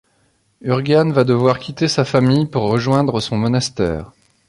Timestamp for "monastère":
3.37-4.09